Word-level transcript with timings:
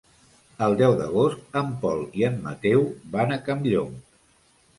El 0.67 0.77
deu 0.77 0.95
d'agost 1.01 1.59
en 1.61 1.69
Pol 1.83 2.01
i 2.23 2.25
en 2.31 2.41
Mateu 2.47 2.83
van 3.19 3.37
a 3.37 3.39
Campllong. 3.51 3.95